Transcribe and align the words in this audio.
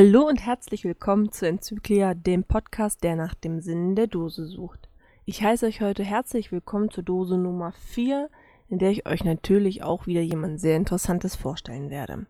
Hallo 0.00 0.28
und 0.28 0.46
herzlich 0.46 0.84
willkommen 0.84 1.32
zu 1.32 1.44
Enzyklia, 1.44 2.14
dem 2.14 2.44
Podcast, 2.44 3.02
der 3.02 3.16
nach 3.16 3.34
dem 3.34 3.58
Sinn 3.60 3.96
der 3.96 4.06
Dose 4.06 4.46
sucht. 4.46 4.88
Ich 5.24 5.42
heiße 5.42 5.66
euch 5.66 5.80
heute 5.80 6.04
herzlich 6.04 6.52
willkommen 6.52 6.88
zur 6.88 7.02
Dose 7.02 7.36
Nummer 7.36 7.72
4, 7.72 8.30
in 8.68 8.78
der 8.78 8.92
ich 8.92 9.08
euch 9.08 9.24
natürlich 9.24 9.82
auch 9.82 10.06
wieder 10.06 10.20
jemand 10.20 10.60
sehr 10.60 10.76
Interessantes 10.76 11.34
vorstellen 11.34 11.90
werde. 11.90 12.26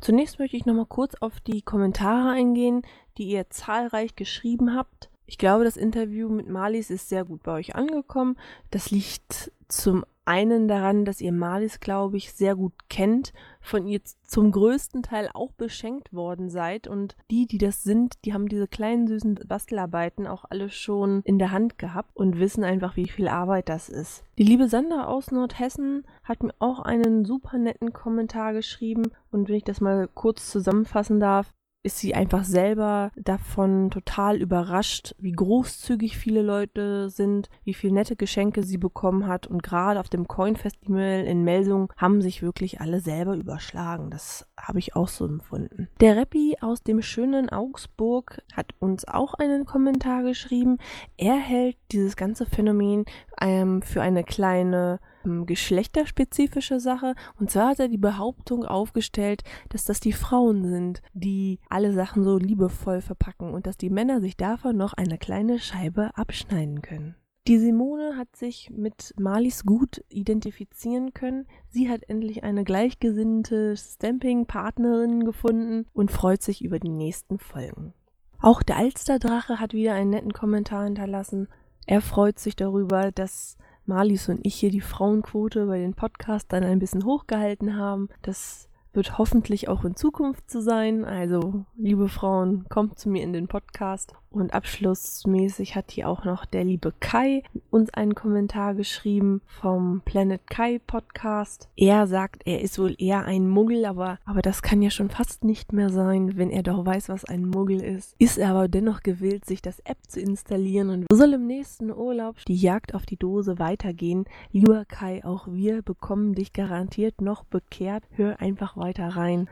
Zunächst 0.00 0.38
möchte 0.38 0.56
ich 0.56 0.64
nochmal 0.64 0.86
kurz 0.86 1.16
auf 1.16 1.40
die 1.40 1.60
Kommentare 1.60 2.30
eingehen, 2.30 2.82
die 3.16 3.24
ihr 3.24 3.50
zahlreich 3.50 4.14
geschrieben 4.14 4.76
habt. 4.76 5.10
Ich 5.26 5.38
glaube, 5.38 5.64
das 5.64 5.76
Interview 5.76 6.28
mit 6.28 6.48
Marlies 6.48 6.88
ist 6.88 7.08
sehr 7.08 7.24
gut 7.24 7.42
bei 7.42 7.50
euch 7.50 7.74
angekommen. 7.74 8.38
Das 8.70 8.92
liegt 8.92 9.50
zum 9.66 10.04
einen 10.28 10.68
daran, 10.68 11.06
dass 11.06 11.22
ihr 11.22 11.32
Malis, 11.32 11.80
glaube 11.80 12.18
ich, 12.18 12.34
sehr 12.34 12.54
gut 12.54 12.74
kennt, 12.90 13.32
von 13.62 13.86
ihr 13.86 14.00
zum 14.22 14.52
größten 14.52 15.02
Teil 15.02 15.30
auch 15.32 15.52
beschenkt 15.52 16.12
worden 16.12 16.50
seid 16.50 16.86
und 16.86 17.16
die, 17.30 17.46
die 17.46 17.56
das 17.56 17.82
sind, 17.82 18.14
die 18.24 18.34
haben 18.34 18.46
diese 18.46 18.68
kleinen 18.68 19.08
süßen 19.08 19.36
Bastelarbeiten 19.46 20.26
auch 20.26 20.44
alle 20.50 20.68
schon 20.68 21.22
in 21.24 21.38
der 21.38 21.50
Hand 21.50 21.78
gehabt 21.78 22.14
und 22.14 22.38
wissen 22.38 22.62
einfach, 22.62 22.96
wie 22.96 23.08
viel 23.08 23.26
Arbeit 23.26 23.70
das 23.70 23.88
ist. 23.88 24.22
Die 24.36 24.44
liebe 24.44 24.68
Sandra 24.68 25.06
aus 25.06 25.30
Nordhessen 25.30 26.04
hat 26.22 26.42
mir 26.42 26.54
auch 26.58 26.80
einen 26.80 27.24
super 27.24 27.56
netten 27.56 27.94
Kommentar 27.94 28.52
geschrieben 28.52 29.10
und 29.30 29.48
wenn 29.48 29.56
ich 29.56 29.64
das 29.64 29.80
mal 29.80 30.08
kurz 30.12 30.50
zusammenfassen 30.50 31.20
darf, 31.20 31.54
ist 31.82 31.98
sie 31.98 32.14
einfach 32.14 32.44
selber 32.44 33.12
davon 33.16 33.90
total 33.90 34.36
überrascht, 34.40 35.14
wie 35.18 35.32
großzügig 35.32 36.16
viele 36.16 36.42
Leute 36.42 37.08
sind, 37.08 37.48
wie 37.64 37.74
viele 37.74 37.94
nette 37.94 38.16
Geschenke 38.16 38.62
sie 38.62 38.78
bekommen 38.78 39.26
hat. 39.26 39.46
Und 39.46 39.62
gerade 39.62 40.00
auf 40.00 40.08
dem 40.08 40.26
Coin 40.26 40.56
Festival 40.56 41.24
in 41.24 41.44
Melsung 41.44 41.92
haben 41.96 42.20
sich 42.20 42.42
wirklich 42.42 42.80
alle 42.80 43.00
selber 43.00 43.36
überschlagen. 43.36 44.10
Das 44.10 44.46
habe 44.58 44.80
ich 44.80 44.96
auch 44.96 45.08
so 45.08 45.24
empfunden. 45.24 45.88
Der 46.00 46.16
Reppi 46.16 46.56
aus 46.60 46.82
dem 46.82 47.00
schönen 47.00 47.48
Augsburg 47.48 48.42
hat 48.52 48.74
uns 48.80 49.06
auch 49.06 49.34
einen 49.34 49.64
Kommentar 49.64 50.24
geschrieben. 50.24 50.78
Er 51.16 51.36
hält 51.36 51.76
dieses 51.92 52.16
ganze 52.16 52.44
Phänomen 52.44 53.04
ähm, 53.40 53.82
für 53.82 54.02
eine 54.02 54.24
kleine 54.24 54.98
geschlechterspezifische 55.24 56.80
Sache. 56.80 57.14
Und 57.38 57.50
zwar 57.50 57.70
hat 57.70 57.80
er 57.80 57.88
die 57.88 57.98
Behauptung 57.98 58.64
aufgestellt, 58.64 59.42
dass 59.68 59.84
das 59.84 60.00
die 60.00 60.12
Frauen 60.12 60.64
sind, 60.64 61.02
die 61.12 61.60
alle 61.68 61.92
Sachen 61.92 62.24
so 62.24 62.38
liebevoll 62.38 63.00
verpacken 63.00 63.52
und 63.52 63.66
dass 63.66 63.76
die 63.76 63.90
Männer 63.90 64.20
sich 64.20 64.36
davon 64.36 64.76
noch 64.76 64.94
eine 64.94 65.18
kleine 65.18 65.58
Scheibe 65.58 66.10
abschneiden 66.16 66.82
können. 66.82 67.14
Die 67.48 67.58
Simone 67.58 68.18
hat 68.18 68.36
sich 68.36 68.68
mit 68.68 69.14
Marlies 69.18 69.64
gut 69.64 70.04
identifizieren 70.10 71.14
können. 71.14 71.46
Sie 71.70 71.88
hat 71.88 72.02
endlich 72.06 72.44
eine 72.44 72.62
gleichgesinnte 72.62 73.74
Stamping-Partnerin 73.74 75.24
gefunden 75.24 75.86
und 75.94 76.10
freut 76.10 76.42
sich 76.42 76.62
über 76.62 76.78
die 76.78 76.90
nächsten 76.90 77.38
Folgen. 77.38 77.94
Auch 78.38 78.62
der 78.62 78.76
Alsterdrache 78.76 79.60
hat 79.60 79.72
wieder 79.72 79.94
einen 79.94 80.10
netten 80.10 80.34
Kommentar 80.34 80.84
hinterlassen. 80.84 81.48
Er 81.86 82.02
freut 82.02 82.38
sich 82.38 82.54
darüber, 82.54 83.12
dass 83.12 83.56
Marlies 83.88 84.28
und 84.28 84.44
ich 84.46 84.54
hier 84.54 84.70
die 84.70 84.82
Frauenquote 84.82 85.66
bei 85.66 85.78
den 85.78 85.94
Podcastern 85.94 86.62
ein 86.62 86.78
bisschen 86.78 87.04
hochgehalten 87.04 87.76
haben. 87.76 88.10
Das 88.20 88.68
wird 88.92 89.16
hoffentlich 89.16 89.68
auch 89.68 89.84
in 89.84 89.96
Zukunft 89.96 90.50
zu 90.50 90.60
sein. 90.60 91.04
Also, 91.04 91.64
liebe 91.76 92.08
Frauen, 92.08 92.66
kommt 92.68 92.98
zu 92.98 93.08
mir 93.08 93.22
in 93.22 93.32
den 93.32 93.48
Podcast 93.48 94.14
und 94.30 94.52
abschlussmäßig 94.52 95.74
hat 95.74 95.90
hier 95.90 96.08
auch 96.08 96.24
noch 96.24 96.44
der 96.44 96.64
liebe 96.64 96.92
Kai 97.00 97.42
uns 97.70 97.92
einen 97.94 98.14
Kommentar 98.14 98.74
geschrieben 98.74 99.42
vom 99.46 100.02
Planet 100.04 100.46
Kai 100.48 100.80
Podcast. 100.86 101.68
Er 101.76 102.06
sagt, 102.06 102.42
er 102.46 102.60
ist 102.60 102.78
wohl 102.78 102.94
eher 102.98 103.24
ein 103.24 103.48
Muggel, 103.48 103.84
aber, 103.84 104.18
aber 104.24 104.42
das 104.42 104.62
kann 104.62 104.82
ja 104.82 104.90
schon 104.90 105.10
fast 105.10 105.44
nicht 105.44 105.72
mehr 105.72 105.90
sein, 105.90 106.36
wenn 106.36 106.50
er 106.50 106.62
doch 106.62 106.84
weiß, 106.84 107.08
was 107.08 107.24
ein 107.24 107.46
Muggel 107.46 107.82
ist. 107.82 108.14
Ist 108.18 108.38
er 108.38 108.50
aber 108.50 108.68
dennoch 108.68 109.02
gewillt, 109.02 109.44
sich 109.44 109.62
das 109.62 109.80
App 109.80 109.98
zu 110.06 110.20
installieren 110.20 110.90
und 110.90 111.06
soll 111.10 111.34
im 111.34 111.46
nächsten 111.46 111.90
Urlaub 111.90 112.36
die 112.46 112.56
Jagd 112.56 112.94
auf 112.94 113.06
die 113.06 113.16
Dose 113.16 113.58
weitergehen. 113.58 114.24
Lieber 114.52 114.84
Kai, 114.84 115.24
auch 115.24 115.48
wir 115.48 115.82
bekommen 115.82 116.34
dich 116.34 116.52
garantiert 116.52 117.20
noch 117.20 117.44
bekehrt. 117.44 118.04
Hör 118.10 118.40
einfach 118.40 118.76
weiter 118.76 119.08
rein. 119.08 119.48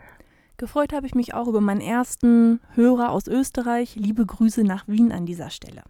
Gefreut 0.59 0.95
habe 0.95 1.07
ich 1.07 1.15
mich 1.15 1.35
auch 1.35 1.49
über 1.49 1.61
meinen 1.61 1.83
ersten 1.83 2.61
Hörer 2.73 3.11
aus 3.13 3.29
Österreich. 3.29 3.95
Liebe 3.95 4.25
Grüße 4.25 4.65
nach 4.65 4.89
Wien 4.89 5.13
an 5.13 5.27
dieser 5.27 5.51
Stelle. 5.51 5.83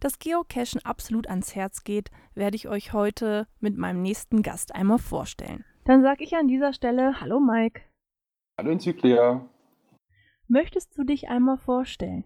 Dass 0.00 0.18
Geocachen 0.18 0.84
absolut 0.84 1.28
ans 1.28 1.54
Herz 1.54 1.84
geht, 1.84 2.10
werde 2.34 2.56
ich 2.56 2.68
euch 2.68 2.92
heute 2.92 3.46
mit 3.60 3.78
meinem 3.78 4.02
nächsten 4.02 4.42
Gast 4.42 4.74
einmal 4.74 4.98
vorstellen. 4.98 5.64
Dann 5.84 6.02
sage 6.02 6.24
ich 6.24 6.34
an 6.34 6.48
dieser 6.48 6.72
Stelle 6.72 7.20
Hallo 7.20 7.38
Mike. 7.38 7.82
Hallo 8.58 8.72
Enzyklia. 8.72 9.48
Möchtest 10.48 10.98
du 10.98 11.04
dich 11.04 11.28
einmal 11.28 11.58
vorstellen? 11.58 12.24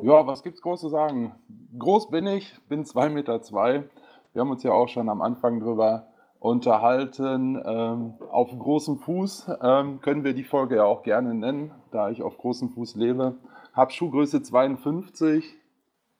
Ja, 0.00 0.24
was 0.28 0.44
gibt's 0.44 0.62
groß 0.62 0.80
zu 0.80 0.88
sagen? 0.88 1.34
Groß 1.76 2.10
bin 2.10 2.28
ich, 2.28 2.56
bin 2.68 2.84
2,2 2.84 3.08
Meter. 3.08 3.42
Zwei. 3.42 3.88
Wir 4.32 4.42
haben 4.42 4.50
uns 4.52 4.62
ja 4.62 4.70
auch 4.70 4.88
schon 4.88 5.08
am 5.08 5.20
Anfang 5.20 5.58
drüber 5.58 6.12
unterhalten. 6.40 7.60
Ähm, 7.64 8.14
auf 8.30 8.50
großem 8.56 8.98
Fuß 8.98 9.50
ähm, 9.62 10.00
können 10.00 10.24
wir 10.24 10.34
die 10.34 10.44
Folge 10.44 10.76
ja 10.76 10.84
auch 10.84 11.02
gerne 11.02 11.34
nennen, 11.34 11.72
da 11.90 12.10
ich 12.10 12.22
auf 12.22 12.38
großem 12.38 12.70
Fuß 12.70 12.96
lebe. 12.96 13.36
Hab 13.72 13.92
Schuhgröße 13.92 14.42
52. 14.42 15.56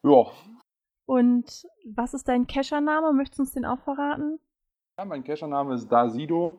Ja. 0.03 0.27
Und 1.07 1.67
was 1.95 2.15
ist 2.15 2.29
dein 2.29 2.47
Cachername? 2.47 3.13
Möchtest 3.13 3.39
du 3.39 3.43
uns 3.43 3.53
den 3.53 3.65
auch 3.65 3.81
verraten? 3.81 4.39
Ja, 4.99 5.05
mein 5.05 5.25
Cachername 5.25 5.75
ist 5.75 5.89
Dasido. 5.89 6.53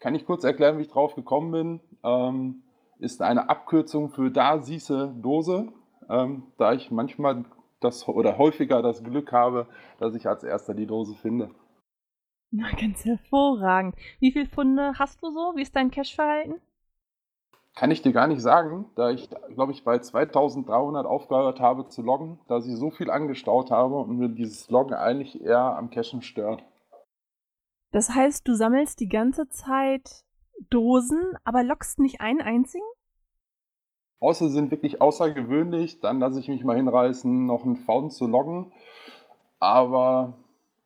Kann 0.00 0.14
ich 0.14 0.26
kurz 0.26 0.44
erklären, 0.44 0.78
wie 0.78 0.82
ich 0.82 0.88
drauf 0.88 1.14
gekommen 1.14 1.50
bin? 1.52 1.80
Ähm, 2.02 2.62
ist 2.98 3.22
eine 3.22 3.48
Abkürzung 3.48 4.10
für 4.10 4.30
Da 4.30 4.60
siehse 4.60 5.14
Dose, 5.16 5.68
ähm, 6.08 6.44
da 6.58 6.72
ich 6.72 6.90
manchmal 6.90 7.44
das 7.80 8.08
oder 8.08 8.38
häufiger 8.38 8.82
das 8.82 9.02
Glück 9.04 9.32
habe, 9.32 9.66
dass 9.98 10.14
ich 10.14 10.26
als 10.26 10.42
erster 10.42 10.74
die 10.74 10.86
Dose 10.86 11.14
finde. 11.14 11.50
Na, 12.56 12.70
ganz 12.70 13.04
hervorragend. 13.04 13.96
Wie 14.20 14.30
viele 14.30 14.46
Funde 14.46 14.92
hast 14.96 15.20
du 15.20 15.32
so? 15.32 15.54
Wie 15.56 15.62
ist 15.62 15.74
dein 15.74 15.90
Cash-Verhalten? 15.90 16.60
Kann 17.74 17.90
ich 17.90 18.00
dir 18.00 18.12
gar 18.12 18.28
nicht 18.28 18.40
sagen, 18.40 18.84
da 18.94 19.10
ich, 19.10 19.28
glaube 19.54 19.72
ich, 19.72 19.82
bei 19.82 19.98
2300 19.98 21.04
aufgehört 21.04 21.58
habe 21.58 21.88
zu 21.88 22.02
loggen, 22.02 22.38
da 22.46 22.58
ich 22.58 22.76
so 22.76 22.92
viel 22.92 23.10
angestaut 23.10 23.72
habe 23.72 23.96
und 23.96 24.18
mir 24.18 24.28
dieses 24.28 24.70
Loggen 24.70 24.94
eigentlich 24.94 25.42
eher 25.42 25.76
am 25.76 25.90
Cashen 25.90 26.22
stört. 26.22 26.62
Das 27.90 28.10
heißt, 28.10 28.46
du 28.46 28.54
sammelst 28.54 29.00
die 29.00 29.08
ganze 29.08 29.48
Zeit 29.48 30.22
Dosen, 30.70 31.36
aber 31.42 31.64
lockst 31.64 31.98
nicht 31.98 32.20
einen 32.20 32.40
einzigen? 32.40 32.86
Außer 34.20 34.48
sind 34.48 34.70
wirklich 34.70 35.00
außergewöhnlich, 35.00 35.98
dann 35.98 36.20
lasse 36.20 36.38
ich 36.38 36.46
mich 36.46 36.62
mal 36.62 36.76
hinreißen, 36.76 37.46
noch 37.46 37.64
einen 37.64 37.78
Found 37.78 38.12
zu 38.12 38.28
loggen. 38.28 38.72
Aber 39.58 40.34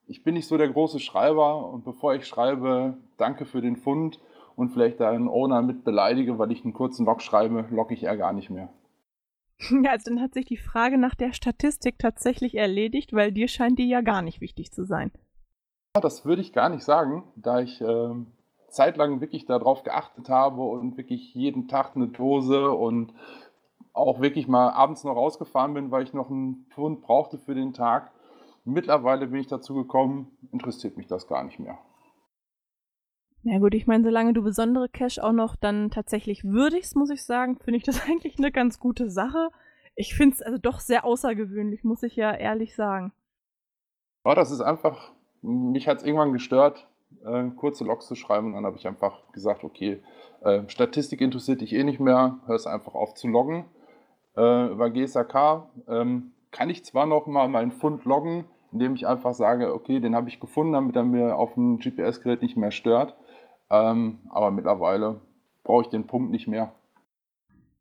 ich 0.09 0.25
bin 0.25 0.35
nicht 0.35 0.49
so 0.49 0.57
der 0.57 0.69
große 0.69 1.01
Schreiber 1.01 1.71
und 1.71 1.85
bevor 1.85 2.15
ich 2.15 2.27
schreibe, 2.27 2.97
danke 3.19 3.45
für 3.45 3.61
den 3.61 3.77
Fund 3.77 4.19
und 4.57 4.71
vielleicht 4.71 5.01
einen 5.01 5.29
Owner 5.29 5.63
mit 5.63 5.85
beleidige, 5.85 6.39
weil 6.39 6.51
ich 6.51 6.65
einen 6.65 6.73
kurzen 6.73 7.07
Log 7.07 7.23
schreibe, 7.23 7.67
logge 7.71 7.95
ich 7.95 8.05
eher 8.05 8.17
gar 8.17 8.33
nicht 8.33 8.51
mehr. 8.51 8.71
Ja, 9.83 9.91
also 9.91 10.11
dann 10.11 10.23
hat 10.23 10.35
sich 10.35 10.47
die 10.47 10.57
Frage 10.57 10.99
nach 10.99 11.17
der 11.17 11.33
Statistik 11.33 11.99
tatsächlich 11.99 12.55
erledigt, 12.55 13.13
weil 13.13 13.33
dir 13.33 13.49
scheint 13.49 13.77
die 13.81 13.89
ja 13.89 14.03
gar 14.03 14.23
nicht 14.23 14.41
wichtig 14.41 14.71
zu 14.71 14.85
sein. 14.85 15.11
Ja, 15.97 16.01
das 16.01 16.25
würde 16.25 16.43
ich 16.43 16.53
gar 16.53 16.69
nicht 16.69 16.85
sagen, 16.85 17.25
da 17.35 17.59
ich 17.59 17.81
äh, 17.81 18.15
zeitlang 18.69 19.21
wirklich 19.21 19.47
darauf 19.47 19.83
geachtet 19.83 20.29
habe 20.29 20.63
und 20.63 20.97
wirklich 20.97 21.35
jeden 21.35 21.67
Tag 21.67 21.97
eine 21.97 22.07
Dose 22.07 22.71
und 22.71 23.13
auch 23.93 24.21
wirklich 24.21 24.47
mal 24.47 24.71
abends 24.71 25.03
noch 25.03 25.17
rausgefahren 25.17 25.75
bin, 25.75 25.91
weil 25.91 26.05
ich 26.05 26.13
noch 26.13 26.31
einen 26.31 26.67
Pfund 26.71 27.03
brauchte 27.03 27.37
für 27.37 27.57
den 27.57 27.73
Tag. 27.73 28.13
Mittlerweile 28.65 29.27
bin 29.29 29.41
ich 29.41 29.47
dazu 29.47 29.75
gekommen, 29.75 30.31
interessiert 30.53 30.97
mich 30.97 31.07
das 31.07 31.27
gar 31.27 31.45
nicht 31.45 31.59
mehr. 31.59 31.79
Ja 33.43 33.59
gut, 33.59 33.75
ich 33.75 33.87
meine, 33.87 34.05
solange 34.05 34.33
du 34.33 34.43
besondere 34.43 34.89
Cash 34.89 35.19
auch 35.21 35.33
noch 35.33 35.57
dann 35.57 35.91
tatsächlich 35.91 36.45
würdigst, 36.45 36.97
muss 36.97 37.11
ich 37.11 37.25
sagen, 37.25 37.57
finde 37.57 37.79
ich 37.79 37.85
das 37.85 38.03
eigentlich 38.09 38.39
eine 38.39 38.53
ganz 38.53 38.79
gute 38.79 39.11
Sache. 39.11 39.49
Ich 39.95 40.15
finde 40.15 40.35
es 40.35 40.43
also 40.43 40.59
doch 40.59 40.81
sehr 40.81 41.05
außergewöhnlich, 41.05 41.83
muss 41.85 42.03
ich 42.03 42.17
ja 42.17 42.33
ehrlich 42.33 42.75
sagen. 42.75 43.13
Ja, 44.25 44.35
das 44.35 44.51
ist 44.51 44.61
einfach, 44.61 45.13
mich 45.43 45.89
hat 45.89 45.99
es 45.99 46.05
irgendwann 46.05 46.33
gestört, 46.33 46.89
äh, 47.25 47.49
kurze 47.57 47.85
Logs 47.85 48.07
zu 48.07 48.15
schreiben 48.15 48.49
und 48.49 48.53
dann 48.55 48.67
habe 48.67 48.77
ich 48.77 48.87
einfach 48.87 49.33
gesagt, 49.33 49.65
okay, 49.65 50.03
äh, 50.43 50.69
Statistik 50.69 51.21
interessiert 51.21 51.61
dich 51.61 51.73
eh 51.73 51.85
nicht 51.85 52.01
mehr, 52.01 52.39
hör 52.47 52.55
es 52.55 52.67
einfach 52.67 52.95
auf 52.95 53.15
zu 53.15 53.29
loggen. 53.29 53.65
Äh, 54.37 54.69
über 54.71 54.91
GSAK 54.91 55.69
ähm, 55.89 56.33
kann 56.59 56.71
ich 56.71 56.85
zwar 56.85 57.07
noch 57.07 57.29
mal 57.29 57.47
meinen 57.47 57.71
Fund 57.71 58.05
loggen, 58.05 58.45
indem 58.73 58.97
ich 58.97 59.07
einfach 59.07 59.33
sage, 59.33 59.73
okay, 59.73 60.01
den 60.01 60.17
habe 60.17 60.29
ich 60.29 60.41
gefunden, 60.41 60.73
damit 60.73 60.97
er 60.97 61.05
mir 61.05 61.37
auf 61.37 61.55
dem 61.55 61.79
GPS-Gerät 61.79 62.43
nicht 62.43 62.57
mehr 62.57 62.73
stört. 62.73 63.17
Ähm, 63.71 64.19
aber 64.29 64.51
mittlerweile 64.51 65.21
brauche 65.63 65.83
ich 65.83 65.89
den 65.89 66.09
Punkt 66.09 66.33
nicht 66.33 66.49
mehr. 66.49 66.73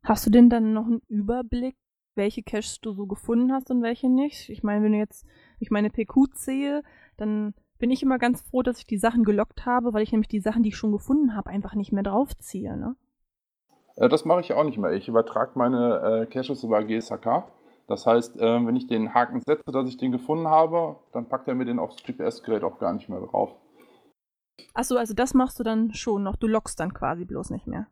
Hast 0.04 0.24
du 0.24 0.30
denn 0.30 0.48
dann 0.48 0.74
noch 0.74 0.86
einen 0.86 1.02
Überblick, 1.08 1.74
welche 2.14 2.44
Caches 2.44 2.80
du 2.80 2.92
so 2.92 3.06
gefunden 3.06 3.52
hast 3.52 3.68
und 3.72 3.82
welche 3.82 4.08
nicht? 4.08 4.48
Ich 4.48 4.62
meine, 4.62 4.84
wenn 4.84 4.92
du 4.92 4.98
jetzt 4.98 5.26
ich 5.58 5.72
meine 5.72 5.90
PQ 5.90 6.32
zähle, 6.34 6.84
dann 7.16 7.54
bin 7.80 7.90
ich 7.90 8.04
immer 8.04 8.18
ganz 8.18 8.42
froh, 8.42 8.62
dass 8.62 8.78
ich 8.78 8.86
die 8.86 8.98
Sachen 8.98 9.24
gelockt 9.24 9.66
habe, 9.66 9.92
weil 9.92 10.04
ich 10.04 10.12
nämlich 10.12 10.28
die 10.28 10.40
Sachen, 10.40 10.62
die 10.62 10.68
ich 10.68 10.76
schon 10.76 10.92
gefunden 10.92 11.34
habe, 11.34 11.50
einfach 11.50 11.74
nicht 11.74 11.90
mehr 11.90 12.04
draufziehe. 12.04 12.76
Ne? 12.76 12.94
Äh, 13.96 14.08
das 14.08 14.24
mache 14.24 14.40
ich 14.40 14.52
auch 14.52 14.64
nicht 14.64 14.78
mehr. 14.78 14.92
Ich 14.92 15.08
übertrage 15.08 15.58
meine 15.58 15.98
äh, 16.22 16.26
Caches 16.26 16.62
über 16.62 16.84
GSHK. 16.84 17.57
Das 17.88 18.06
heißt, 18.06 18.36
äh, 18.36 18.66
wenn 18.66 18.76
ich 18.76 18.86
den 18.86 19.14
Haken 19.14 19.40
setze, 19.40 19.72
dass 19.72 19.88
ich 19.88 19.96
den 19.96 20.12
gefunden 20.12 20.46
habe, 20.46 20.96
dann 21.12 21.28
packt 21.28 21.48
er 21.48 21.54
mir 21.54 21.64
den 21.64 21.78
aufs 21.78 22.02
GPS-Gerät 22.02 22.62
auch 22.62 22.78
gar 22.78 22.92
nicht 22.92 23.08
mehr 23.08 23.20
drauf. 23.20 23.56
Achso, 24.74 24.96
also 24.96 25.14
das 25.14 25.34
machst 25.34 25.58
du 25.58 25.64
dann 25.64 25.94
schon 25.94 26.22
noch. 26.22 26.36
Du 26.36 26.46
lockst 26.46 26.78
dann 26.78 26.92
quasi 26.92 27.24
bloß 27.24 27.50
nicht 27.50 27.66
mehr. 27.66 27.86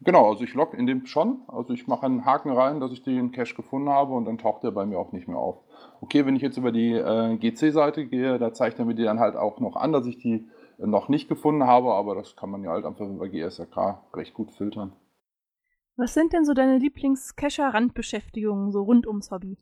Genau, 0.00 0.30
also 0.30 0.44
ich 0.44 0.54
logge 0.54 0.76
in 0.76 0.86
dem 0.86 1.06
schon. 1.06 1.42
Also 1.48 1.74
ich 1.74 1.86
mache 1.86 2.06
einen 2.06 2.24
Haken 2.24 2.52
rein, 2.52 2.80
dass 2.80 2.92
ich 2.92 3.02
den 3.02 3.32
Cache 3.32 3.54
gefunden 3.54 3.90
habe 3.90 4.14
und 4.14 4.24
dann 4.24 4.38
taucht 4.38 4.64
er 4.64 4.70
bei 4.70 4.86
mir 4.86 4.98
auch 4.98 5.12
nicht 5.12 5.28
mehr 5.28 5.38
auf. 5.38 5.58
Okay, 6.00 6.24
wenn 6.24 6.36
ich 6.36 6.42
jetzt 6.42 6.56
über 6.56 6.72
die 6.72 6.92
äh, 6.92 7.36
GC-Seite 7.36 8.06
gehe, 8.06 8.38
da 8.38 8.52
zeigt 8.52 8.78
er 8.78 8.84
mir 8.84 8.94
die 8.94 9.02
dann 9.02 9.20
halt 9.20 9.36
auch 9.36 9.60
noch 9.60 9.76
an, 9.76 9.92
dass 9.92 10.06
ich 10.06 10.18
die 10.18 10.48
noch 10.78 11.08
nicht 11.08 11.28
gefunden 11.28 11.64
habe, 11.64 11.92
aber 11.92 12.14
das 12.14 12.36
kann 12.36 12.50
man 12.50 12.62
ja 12.62 12.70
halt 12.70 12.84
einfach 12.84 13.06
über 13.06 13.28
GSRK 13.28 14.04
recht 14.14 14.32
gut 14.32 14.52
filtern. 14.52 14.92
Was 15.98 16.14
sind 16.14 16.32
denn 16.32 16.44
so 16.44 16.54
deine 16.54 16.78
Lieblings-Cacher-Randbeschäftigungen 16.78 18.70
so 18.70 18.82
rund 18.82 19.08
ums 19.08 19.32
Hobby? 19.32 19.58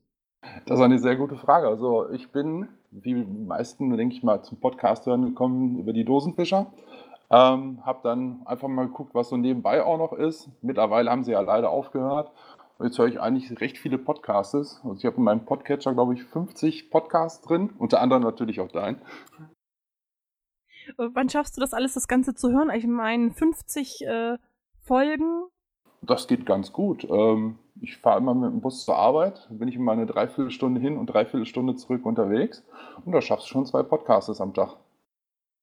Das 0.66 0.78
ist 0.78 0.84
eine 0.84 0.98
sehr 0.98 1.16
gute 1.16 1.36
Frage. 1.36 1.66
Also 1.66 2.10
ich 2.10 2.30
bin, 2.30 2.68
wie 2.90 3.14
die 3.14 3.24
meisten, 3.24 3.96
denke 3.96 4.14
ich 4.14 4.22
mal, 4.22 4.42
zum 4.42 4.60
Podcast 4.60 5.06
hören 5.06 5.24
gekommen 5.24 5.78
über 5.78 5.94
die 5.94 6.04
Dosenfischer. 6.04 6.66
Ähm, 7.30 7.80
habe 7.86 8.00
dann 8.02 8.42
einfach 8.44 8.68
mal 8.68 8.86
geguckt, 8.86 9.14
was 9.14 9.30
so 9.30 9.38
nebenbei 9.38 9.82
auch 9.82 9.96
noch 9.96 10.12
ist. 10.12 10.50
Mittlerweile 10.60 11.10
haben 11.10 11.24
sie 11.24 11.32
ja 11.32 11.40
leider 11.40 11.70
aufgehört. 11.70 12.30
Und 12.76 12.84
jetzt 12.84 12.98
höre 12.98 13.08
ich 13.08 13.18
eigentlich 13.18 13.58
recht 13.62 13.78
viele 13.78 13.96
Podcasts. 13.96 14.82
Also 14.84 14.94
ich 14.94 15.06
habe 15.06 15.16
in 15.16 15.22
meinem 15.22 15.46
Podcatcher, 15.46 15.94
glaube 15.94 16.12
ich, 16.12 16.24
50 16.24 16.90
Podcasts 16.90 17.40
drin. 17.46 17.70
Unter 17.78 18.02
anderem 18.02 18.22
natürlich 18.22 18.60
auch 18.60 18.70
dein. 18.70 18.96
Äh, 20.98 21.08
wann 21.14 21.30
schaffst 21.30 21.56
du 21.56 21.62
das 21.62 21.72
alles, 21.72 21.94
das 21.94 22.08
Ganze 22.08 22.34
zu 22.34 22.52
hören? 22.52 22.68
Ich 22.68 22.86
meine, 22.86 23.30
50 23.30 24.06
äh, 24.06 24.36
Folgen. 24.82 25.46
Das 26.06 26.28
geht 26.28 26.46
ganz 26.46 26.72
gut. 26.72 27.06
Ähm, 27.10 27.58
ich 27.80 27.96
fahre 27.96 28.18
immer 28.18 28.34
mit 28.34 28.50
dem 28.50 28.60
Bus 28.60 28.84
zur 28.84 28.96
Arbeit, 28.96 29.46
bin 29.50 29.68
ich 29.68 29.76
immer 29.76 29.92
eine 29.92 30.06
Dreiviertelstunde 30.06 30.80
hin 30.80 30.96
und 30.96 31.06
Dreiviertelstunde 31.06 31.74
zurück 31.76 32.06
unterwegs. 32.06 32.64
Und 33.04 33.12
da 33.12 33.20
schaffst 33.20 33.46
du 33.46 33.50
schon 33.50 33.66
zwei 33.66 33.82
Podcasts 33.82 34.40
am 34.40 34.54
Tag. 34.54 34.76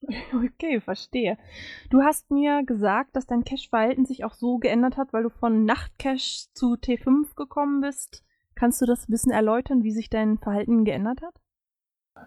Okay, 0.33 0.81
verstehe. 0.81 1.37
Du 1.89 2.01
hast 2.01 2.29
mir 2.29 2.63
gesagt, 2.63 3.15
dass 3.15 3.25
dein 3.25 3.45
Cache-Verhalten 3.45 4.05
sich 4.05 4.25
auch 4.25 4.33
so 4.33 4.57
geändert 4.57 4.97
hat, 4.97 5.13
weil 5.13 5.23
du 5.23 5.29
von 5.29 5.63
Nachtcache 5.63 6.49
zu 6.53 6.73
T5 6.73 7.35
gekommen 7.35 7.79
bist. 7.79 8.23
Kannst 8.55 8.81
du 8.81 8.85
das 8.85 9.07
ein 9.07 9.11
bisschen 9.11 9.31
erläutern, 9.31 9.83
wie 9.83 9.91
sich 9.91 10.09
dein 10.09 10.37
Verhalten 10.37 10.83
geändert 10.83 11.21
hat? 11.21 11.35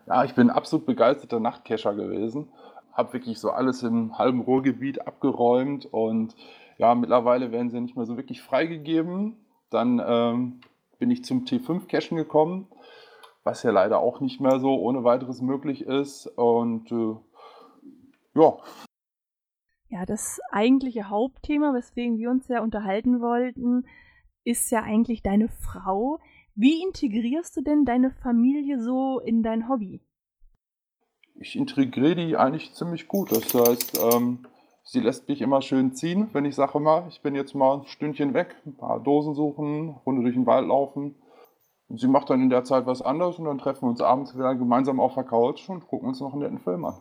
Ja, 0.07 0.25
ich 0.25 0.35
bin 0.35 0.51
absolut 0.51 0.87
begeisterter 0.87 1.41
Nachtcacher 1.41 1.95
gewesen. 1.95 2.49
Hab 2.93 3.13
wirklich 3.13 3.39
so 3.39 3.51
alles 3.51 3.83
im 3.83 4.19
halben 4.19 4.41
Ruhrgebiet 4.41 5.07
abgeräumt 5.07 5.87
und 5.87 6.35
ja, 6.79 6.95
mittlerweile 6.95 7.53
werden 7.53 7.71
sie 7.71 7.81
nicht 7.81 7.97
mehr 7.97 8.07
so 8.07 8.17
wirklich 8.17 8.43
freigegeben. 8.43 9.37
Dann 9.71 10.03
ähm, 10.05 10.61
bin 10.99 11.11
ich 11.11 11.25
zum 11.25 11.45
T5-Cachen 11.45 12.17
gekommen, 12.17 12.69
was 13.45 13.63
ja 13.63 13.71
leider 13.71 13.99
auch 13.99 14.21
nicht 14.21 14.41
mehr 14.41 14.59
so 14.61 14.79
ohne 14.79 15.05
weiteres 15.05 15.41
möglich 15.41 15.83
ist. 15.83 16.27
Und 16.27 16.91
äh, 16.93 17.17
ja. 18.35 18.59
Ja, 19.89 20.05
das 20.05 20.41
eigentliche 20.51 21.09
Hauptthema, 21.09 21.73
weswegen 21.73 22.19
wir 22.19 22.31
uns 22.31 22.49
ja 22.49 22.61
unterhalten 22.61 23.21
wollten, 23.21 23.87
ist 24.45 24.71
ja 24.71 24.83
eigentlich 24.83 25.23
deine 25.23 25.49
Frau. 25.49 26.19
Wie 26.55 26.83
integrierst 26.83 27.57
du 27.57 27.63
denn 27.63 27.85
deine 27.85 28.11
Familie 28.11 28.81
so 28.81 29.21
in 29.21 29.43
dein 29.43 29.69
Hobby? 29.69 30.01
Ich 31.39 31.57
integriere 31.57 32.17
die 32.17 32.37
eigentlich 32.37 32.73
ziemlich 32.73 33.09
gut. 33.09 33.31
Das 33.31 33.53
heißt, 33.55 33.99
ähm, 34.15 34.47
sie 34.87 35.01
lässt 35.01 35.29
mich 35.29 35.43
immer 35.43 35.61
schön 35.61 35.93
ziehen, 35.93 36.29
wenn 36.33 36.45
ich 36.45 36.55
sage 36.55 36.81
mal, 36.81 37.07
ich 37.09 37.21
bin 37.21 37.35
jetzt 37.35 37.55
mal 37.55 37.79
ein 37.79 37.87
Stündchen 37.87 38.33
weg, 38.35 38.57
ein 38.65 38.77
paar 38.77 39.01
Dosen 39.01 39.35
suchen, 39.35 39.91
Runde 40.07 40.23
durch 40.23 40.35
den 40.35 40.47
Wald 40.47 40.69
laufen. 40.69 41.17
Und 41.89 42.01
sie 42.01 42.09
macht 42.09 42.31
dann 42.31 42.41
in 42.41 42.51
der 42.51 42.65
Zeit 42.65 42.87
was 42.87 43.03
anderes 43.03 43.39
und 43.39 43.45
dann 43.45 43.59
treffen 43.59 43.83
wir 43.83 43.91
uns 43.91 44.01
abends 44.01 44.35
wieder 44.35 44.55
gemeinsam 44.55 44.99
auf 44.99 45.15
der 45.15 45.25
Couch 45.25 45.69
und 45.69 45.87
gucken 45.87 46.09
uns 46.09 46.21
noch 46.21 46.33
einen 46.33 46.43
netten 46.43 46.59
Film 46.59 46.85
an. 46.85 47.01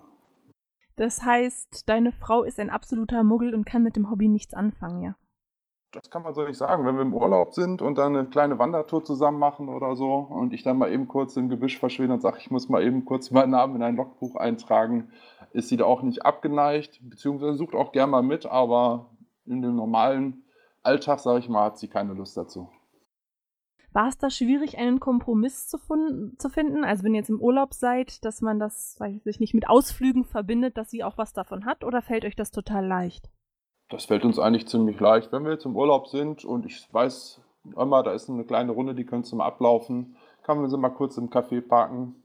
Das 0.96 1.24
heißt, 1.24 1.90
deine 1.90 2.12
Frau 2.12 2.44
ist 2.44 2.60
ein 2.60 2.70
absoluter 2.70 3.24
Muggel 3.24 3.54
und 3.54 3.66
kann 3.66 3.84
mit 3.84 3.96
dem 3.96 4.10
Hobby 4.10 4.28
nichts 4.28 4.54
anfangen, 4.54 5.02
ja? 5.02 5.16
Das 5.96 6.10
kann 6.10 6.24
man 6.24 6.34
so 6.34 6.44
nicht 6.44 6.58
sagen. 6.58 6.86
Wenn 6.86 6.96
wir 6.96 7.04
im 7.04 7.14
Urlaub 7.14 7.54
sind 7.54 7.82
und 7.82 7.98
dann 7.98 8.16
eine 8.16 8.28
kleine 8.28 8.60
Wandertour 8.60 9.04
zusammen 9.04 9.40
machen 9.40 9.70
oder 9.70 9.96
so 9.96 10.14
und 10.14 10.54
ich 10.54 10.62
dann 10.62 10.78
mal 10.78 10.92
eben 10.92 11.08
kurz 11.08 11.38
im 11.38 11.48
Gebüsch 11.48 11.80
verschwinde 11.80 12.14
und 12.14 12.22
sage, 12.22 12.38
ich 12.40 12.52
muss 12.52 12.68
mal 12.68 12.84
eben 12.84 13.06
kurz 13.06 13.32
meinen 13.32 13.52
Namen 13.52 13.78
in 13.78 13.84
ein 13.84 13.96
Logbuch 13.96 14.36
eintragen, 14.36 15.10
ist 15.52 15.70
sie 15.70 15.78
da 15.78 15.86
auch 15.86 16.02
nicht 16.02 16.26
abgeneigt, 16.26 17.00
beziehungsweise 17.02 17.58
sucht 17.58 17.76
auch 17.76 17.94
gern 17.94 18.10
mal 18.10 18.24
mit, 18.24 18.46
aber 18.46 19.10
in 19.46 19.62
dem 19.62 19.76
normalen 19.76 20.44
Alltag, 20.84 21.20
sage 21.20 21.40
ich 21.40 21.50
mal, 21.50 21.66
hat 21.66 21.78
sie 21.78 21.88
keine 21.88 22.14
Lust 22.14 22.36
dazu. 22.36 22.70
War 23.94 24.10
es 24.10 24.18
da 24.18 24.30
schwierig, 24.30 24.78
einen 24.78 25.00
Kompromiss 25.00 25.70
zu, 25.70 25.78
zu, 26.38 26.50
finden? 26.50 26.84
Also 26.84 27.06
wenn 27.06 27.14
ihr 27.14 27.22
jetzt 27.22 27.30
im 27.30 27.40
Urlaub 27.40 27.74
seid, 27.74 28.26
dass 28.26 28.42
man 28.42 28.60
das, 28.60 28.98
weiß 29.00 29.26
ich 29.26 29.40
nicht, 29.40 29.54
mit 29.54 29.70
Ausflügen 29.70 30.26
verbindet, 30.26 30.78
dass 30.78 30.90
sie 30.90 31.06
auch 31.06 31.18
was 31.18 31.32
davon 31.32 31.66
hat, 31.66 31.86
oder 31.86 32.02
fällt 32.02 32.26
euch 32.26 32.36
das 32.36 32.52
total 32.52 32.86
leicht? 32.86 33.30
Das 33.90 34.06
fällt 34.06 34.26
uns 34.26 34.40
eigentlich 34.40 34.68
ziemlich 34.68 35.00
leicht. 35.00 35.32
Wenn 35.32 35.44
wir 35.44 35.52
jetzt 35.52 35.66
im 35.66 35.76
Urlaub 35.76 36.08
sind 36.08 36.44
und 36.44 36.66
ich 36.66 36.88
weiß 36.92 37.42
immer, 37.76 38.04
da 38.04 38.12
ist 38.14 38.30
eine 38.30 38.44
kleine 38.44 38.72
Runde, 38.72 38.96
die 38.96 39.06
könntest 39.06 39.32
du 39.32 39.38
mal 39.38 39.46
ablaufen, 39.46 40.16
kann 40.44 40.60
man 40.60 40.70
sie 40.70 40.78
mal 40.78 40.90
kurz 40.90 41.18
im 41.18 41.30
Café 41.30 41.62
parken, 41.62 42.16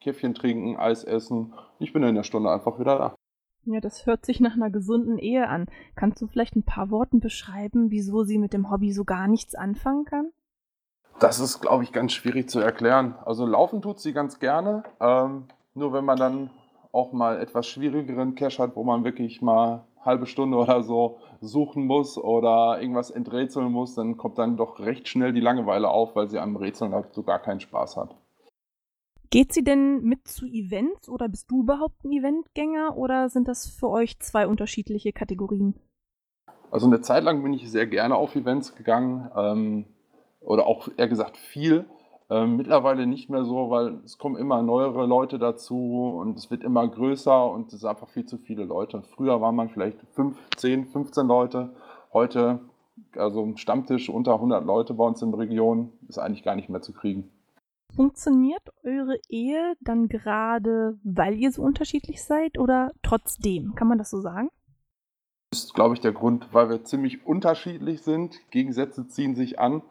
Käffchen 0.00 0.34
trinken, 0.34 0.76
Eis 0.76 1.04
essen. 1.04 1.54
Ich 1.78 1.92
bin 1.92 2.02
in 2.02 2.14
der 2.14 2.22
Stunde 2.22 2.50
einfach 2.50 2.78
wieder 2.78 2.98
da. 2.98 3.14
Ja, 3.64 3.80
das 3.80 4.06
hört 4.06 4.24
sich 4.24 4.40
nach 4.40 4.54
einer 4.54 4.70
gesunden 4.70 5.18
Ehe 5.18 5.48
an. 5.48 5.66
Kannst 5.94 6.22
du 6.22 6.26
vielleicht 6.26 6.56
ein 6.56 6.62
paar 6.62 6.90
Worten 6.90 7.20
beschreiben, 7.20 7.90
wieso 7.90 8.22
sie 8.22 8.38
mit 8.38 8.52
dem 8.52 8.70
Hobby 8.70 8.92
so 8.92 9.04
gar 9.04 9.28
nichts 9.28 9.54
anfangen 9.54 10.04
kann? 10.04 10.32
Das 11.18 11.38
ist, 11.38 11.60
glaube 11.60 11.84
ich, 11.84 11.92
ganz 11.92 12.12
schwierig 12.12 12.48
zu 12.48 12.60
erklären. 12.60 13.14
Also 13.24 13.44
laufen 13.44 13.82
tut 13.82 14.00
sie 14.00 14.14
ganz 14.14 14.38
gerne. 14.38 14.84
Ähm, 15.00 15.44
nur 15.74 15.92
wenn 15.92 16.04
man 16.04 16.18
dann 16.18 16.50
auch 16.92 17.12
mal 17.12 17.38
etwas 17.38 17.66
schwierigeren 17.66 18.34
Cache 18.34 18.62
hat, 18.62 18.76
wo 18.76 18.82
man 18.82 19.04
wirklich 19.04 19.42
mal 19.42 19.84
halbe 20.02 20.26
Stunde 20.26 20.56
oder 20.56 20.82
so 20.82 21.18
suchen 21.40 21.86
muss 21.86 22.18
oder 22.18 22.80
irgendwas 22.80 23.10
enträtseln 23.10 23.70
muss, 23.70 23.94
dann 23.94 24.16
kommt 24.16 24.38
dann 24.38 24.56
doch 24.56 24.80
recht 24.80 25.08
schnell 25.08 25.32
die 25.32 25.40
Langeweile 25.40 25.88
auf, 25.88 26.16
weil 26.16 26.28
sie 26.28 26.38
am 26.38 26.56
Rätseln 26.56 26.92
halt 26.92 27.14
so 27.14 27.22
gar 27.22 27.38
keinen 27.38 27.60
Spaß 27.60 27.96
hat. 27.96 28.16
Geht 29.30 29.52
sie 29.52 29.62
denn 29.62 30.02
mit 30.02 30.26
zu 30.26 30.46
Events 30.46 31.08
oder 31.08 31.28
bist 31.28 31.50
du 31.50 31.60
überhaupt 31.60 32.04
ein 32.04 32.12
Eventgänger 32.12 32.96
oder 32.96 33.28
sind 33.28 33.46
das 33.46 33.68
für 33.68 33.88
euch 33.88 34.18
zwei 34.18 34.46
unterschiedliche 34.46 35.12
Kategorien? 35.12 35.74
Also 36.72 36.86
eine 36.86 37.00
Zeit 37.00 37.24
lang 37.24 37.42
bin 37.42 37.52
ich 37.52 37.70
sehr 37.70 37.86
gerne 37.86 38.16
auf 38.16 38.34
Events 38.34 38.74
gegangen. 38.74 39.30
Ähm, 39.36 39.84
oder 40.40 40.66
auch 40.66 40.88
eher 40.96 41.08
gesagt 41.08 41.36
viel. 41.36 41.84
Ähm, 42.30 42.56
mittlerweile 42.56 43.08
nicht 43.08 43.28
mehr 43.28 43.44
so, 43.44 43.70
weil 43.70 43.98
es 44.04 44.16
kommen 44.16 44.36
immer 44.36 44.62
neuere 44.62 45.04
Leute 45.04 45.40
dazu 45.40 46.16
und 46.20 46.38
es 46.38 46.48
wird 46.48 46.62
immer 46.62 46.86
größer 46.86 47.50
und 47.50 47.72
es 47.72 47.80
sind 47.80 47.88
einfach 47.88 48.08
viel 48.08 48.24
zu 48.24 48.38
viele 48.38 48.64
Leute. 48.64 49.02
Früher 49.02 49.40
war 49.40 49.50
man 49.50 49.68
vielleicht 49.68 49.98
5, 50.14 50.38
10, 50.56 50.86
15 50.86 51.26
Leute. 51.26 51.74
Heute, 52.12 52.60
also 53.16 53.42
ein 53.42 53.56
Stammtisch 53.56 54.08
unter 54.08 54.34
100 54.34 54.64
Leute 54.64 54.94
bei 54.94 55.04
uns 55.04 55.20
in 55.22 55.32
der 55.32 55.40
Region, 55.40 55.92
ist 56.08 56.18
eigentlich 56.18 56.44
gar 56.44 56.54
nicht 56.54 56.68
mehr 56.68 56.82
zu 56.82 56.92
kriegen. 56.92 57.28
Funktioniert 57.96 58.62
eure 58.84 59.18
Ehe 59.28 59.74
dann 59.80 60.06
gerade, 60.06 61.00
weil 61.02 61.34
ihr 61.34 61.50
so 61.50 61.62
unterschiedlich 61.62 62.22
seid 62.22 62.58
oder 62.58 62.92
trotzdem? 63.02 63.74
Kann 63.74 63.88
man 63.88 63.98
das 63.98 64.10
so 64.10 64.20
sagen? 64.20 64.50
Das 65.50 65.64
ist, 65.64 65.74
glaube 65.74 65.94
ich, 65.94 66.00
der 66.00 66.12
Grund, 66.12 66.46
weil 66.52 66.68
wir 66.68 66.84
ziemlich 66.84 67.26
unterschiedlich 67.26 68.02
sind. 68.02 68.38
Gegensätze 68.52 69.08
ziehen 69.08 69.34
sich 69.34 69.58
an 69.58 69.82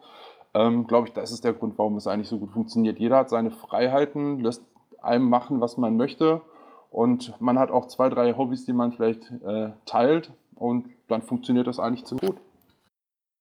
ähm, 0.54 0.86
glaube 0.86 1.08
ich, 1.08 1.14
das 1.14 1.32
ist 1.32 1.44
der 1.44 1.52
Grund, 1.52 1.78
warum 1.78 1.96
es 1.96 2.06
eigentlich 2.06 2.28
so 2.28 2.38
gut 2.38 2.50
funktioniert. 2.52 2.98
Jeder 2.98 3.18
hat 3.18 3.30
seine 3.30 3.50
Freiheiten, 3.50 4.40
lässt 4.40 4.64
einem 5.00 5.28
machen, 5.28 5.60
was 5.60 5.76
man 5.76 5.96
möchte. 5.96 6.42
Und 6.90 7.40
man 7.40 7.58
hat 7.58 7.70
auch 7.70 7.86
zwei, 7.86 8.08
drei 8.08 8.34
Hobbys, 8.34 8.64
die 8.64 8.72
man 8.72 8.92
vielleicht 8.92 9.30
äh, 9.30 9.72
teilt. 9.86 10.32
Und 10.54 10.88
dann 11.08 11.22
funktioniert 11.22 11.66
das 11.66 11.78
eigentlich 11.78 12.04
ziemlich 12.04 12.30
gut. 12.30 12.40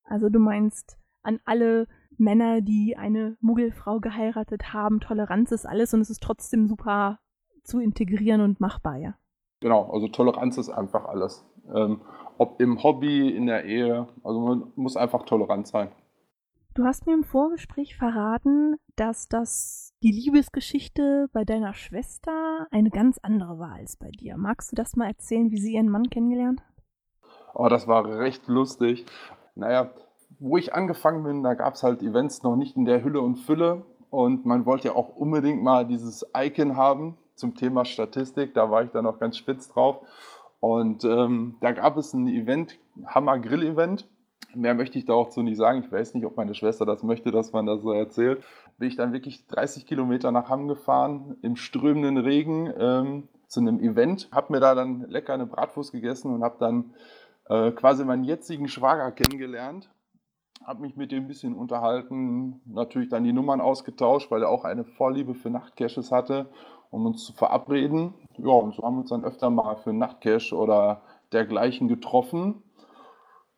Also 0.03 0.29
du 0.29 0.39
meinst 0.39 0.97
an 1.23 1.39
alle 1.45 1.87
Männer, 2.17 2.61
die 2.61 2.95
eine 2.97 3.37
Muggelfrau 3.41 3.99
geheiratet 3.99 4.73
haben, 4.73 4.99
Toleranz 4.99 5.51
ist 5.51 5.65
alles 5.65 5.93
und 5.93 6.01
es 6.01 6.09
ist 6.09 6.21
trotzdem 6.21 6.67
super 6.67 7.19
zu 7.63 7.79
integrieren 7.79 8.41
und 8.41 8.59
machbar, 8.59 8.97
ja? 8.97 9.15
Genau, 9.61 9.89
also 9.91 10.07
Toleranz 10.07 10.57
ist 10.57 10.69
einfach 10.69 11.05
alles. 11.05 11.45
Ähm, 11.73 12.01
ob 12.37 12.61
im 12.61 12.81
Hobby, 12.81 13.29
in 13.29 13.45
der 13.45 13.65
Ehe, 13.65 14.07
also 14.23 14.39
man 14.39 14.71
muss 14.75 14.97
einfach 14.97 15.23
tolerant 15.23 15.67
sein. 15.67 15.89
Du 16.79 16.85
hast 16.85 17.05
mir 17.05 17.13
im 17.13 17.25
Vorgespräch 17.25 17.97
verraten, 17.97 18.77
dass 18.95 19.27
das 19.27 19.93
die 20.01 20.13
Liebesgeschichte 20.13 21.27
bei 21.33 21.43
deiner 21.43 21.73
Schwester 21.73 22.67
eine 22.71 22.89
ganz 22.89 23.17
andere 23.21 23.59
war 23.59 23.73
als 23.73 23.97
bei 23.97 24.07
dir. 24.11 24.37
Magst 24.37 24.71
du 24.71 24.77
das 24.77 24.95
mal 24.95 25.07
erzählen, 25.07 25.51
wie 25.51 25.59
sie 25.59 25.73
ihren 25.73 25.89
Mann 25.89 26.09
kennengelernt 26.09 26.61
hat? 26.61 26.83
Oh, 27.53 27.67
das 27.67 27.85
war 27.89 28.05
recht 28.05 28.47
lustig. 28.47 29.05
Naja, 29.55 29.91
wo 30.39 30.55
ich 30.55 30.73
angefangen 30.73 31.25
bin, 31.25 31.43
da 31.43 31.53
gab 31.53 31.73
es 31.73 31.83
halt 31.83 32.01
Events 32.01 32.43
noch 32.43 32.55
nicht 32.55 32.77
in 32.77 32.85
der 32.85 33.03
Hülle 33.03 33.19
und 33.19 33.35
Fülle. 33.35 33.85
Und 34.09 34.45
man 34.45 34.65
wollte 34.65 34.87
ja 34.87 34.95
auch 34.95 35.17
unbedingt 35.17 35.61
mal 35.61 35.85
dieses 35.85 36.25
Icon 36.33 36.77
haben 36.77 37.17
zum 37.35 37.55
Thema 37.55 37.83
Statistik. 37.83 38.53
Da 38.53 38.71
war 38.71 38.85
ich 38.85 38.91
dann 38.91 39.05
auch 39.05 39.19
ganz 39.19 39.35
spitz 39.35 39.67
drauf. 39.67 39.97
Und 40.61 41.03
ähm, 41.03 41.57
da 41.59 41.73
gab 41.73 41.97
es 41.97 42.13
ein 42.13 42.27
Event, 42.27 42.79
Hammer 43.05 43.37
Grill 43.37 43.63
Event 43.63 44.07
mehr 44.55 44.73
möchte 44.75 44.97
ich 44.97 45.05
da 45.05 45.13
auch 45.13 45.29
zu 45.29 45.41
nicht 45.41 45.57
sagen. 45.57 45.83
Ich 45.83 45.91
weiß 45.91 46.13
nicht, 46.13 46.25
ob 46.25 46.37
meine 46.37 46.53
Schwester 46.53 46.85
das 46.85 47.03
möchte, 47.03 47.31
dass 47.31 47.51
man 47.51 47.65
das 47.65 47.81
so 47.81 47.91
erzählt. 47.91 48.43
Bin 48.77 48.87
ich 48.87 48.95
dann 48.95 49.13
wirklich 49.13 49.47
30 49.47 49.85
Kilometer 49.85 50.31
nach 50.31 50.49
Hamm 50.49 50.67
gefahren, 50.67 51.37
im 51.41 51.55
strömenden 51.55 52.17
Regen, 52.17 52.71
ähm, 52.77 53.27
zu 53.49 53.59
einem 53.59 53.79
Event, 53.79 54.29
habe 54.31 54.53
mir 54.53 54.59
da 54.59 54.75
dann 54.75 55.09
lecker 55.09 55.33
eine 55.33 55.47
Bratwurst 55.47 55.91
gegessen 55.91 56.33
und 56.33 56.43
habe 56.43 56.57
dann 56.59 56.93
äh, 57.49 57.71
quasi 57.71 58.05
meinen 58.05 58.23
jetzigen 58.23 58.67
Schwager 58.67 59.11
kennengelernt. 59.11 59.89
Habe 60.63 60.81
mich 60.81 60.95
mit 60.95 61.11
dem 61.11 61.23
ein 61.23 61.27
bisschen 61.27 61.55
unterhalten, 61.55 62.61
natürlich 62.65 63.09
dann 63.09 63.23
die 63.23 63.33
Nummern 63.33 63.59
ausgetauscht, 63.59 64.29
weil 64.29 64.43
er 64.43 64.49
auch 64.49 64.65
eine 64.65 64.83
Vorliebe 64.83 65.33
für 65.33 65.49
Nachtcaches 65.49 66.11
hatte, 66.11 66.47
um 66.91 67.05
uns 67.05 67.25
zu 67.25 67.33
verabreden. 67.33 68.13
Ja, 68.37 68.51
und 68.51 68.75
so 68.75 68.83
haben 68.83 68.95
wir 68.95 69.01
uns 69.01 69.09
dann 69.09 69.23
öfter 69.23 69.49
mal 69.49 69.77
für 69.77 69.93
Nachtcache 69.93 70.55
oder 70.55 71.01
dergleichen 71.31 71.87
getroffen. 71.87 72.61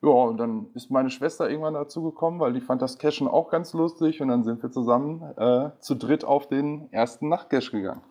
Ja, 0.02 0.10
und 0.10 0.36
dann 0.38 0.66
ist 0.74 0.90
meine 0.90 1.10
Schwester 1.10 1.48
irgendwann 1.48 1.74
dazu 1.74 2.02
gekommen, 2.02 2.40
weil 2.40 2.52
die 2.52 2.60
fand 2.60 2.82
das 2.82 2.98
Cashen 2.98 3.28
auch 3.28 3.50
ganz 3.50 3.72
lustig 3.72 4.20
und 4.20 4.28
dann 4.28 4.42
sind 4.42 4.60
wir 4.62 4.70
zusammen 4.72 5.22
äh, 5.36 5.70
zu 5.78 5.94
dritt 5.94 6.24
auf 6.24 6.48
den 6.48 6.92
ersten 6.92 7.28
Nachtcache 7.28 7.70
gegangen. 7.70 8.02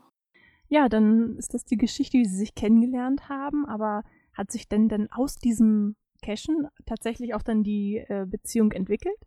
Ja, 0.69 0.88
dann 0.88 1.36
ist 1.38 1.53
das 1.53 1.65
die 1.65 1.75
Geschichte, 1.75 2.17
wie 2.17 2.25
sie 2.25 2.38
sich 2.38 2.55
kennengelernt 2.55 3.27
haben, 3.27 3.65
aber 3.65 4.03
hat 4.33 4.51
sich 4.51 4.69
denn 4.69 4.88
dann 4.88 5.10
aus 5.12 5.36
diesem 5.36 5.98
Cashen 6.24 6.69
tatsächlich 6.86 7.33
auch 7.33 7.41
dann 7.41 7.62
die 7.62 7.98
äh, 7.98 8.25
Beziehung 8.25 8.71
entwickelt? 8.71 9.17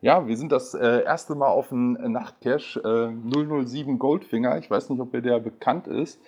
Ja, 0.00 0.26
wir 0.26 0.38
sind 0.38 0.52
das 0.52 0.72
äh, 0.72 1.02
erste 1.02 1.34
Mal 1.34 1.48
auf 1.48 1.70
einen 1.70 2.12
Nachtcache 2.12 2.80
äh, 2.80 3.64
007 3.64 3.98
Goldfinger, 3.98 4.56
ich 4.56 4.70
weiß 4.70 4.88
nicht, 4.88 5.00
ob 5.00 5.12
ihr 5.12 5.20
der 5.20 5.38
bekannt 5.38 5.86
ist, 5.86 6.18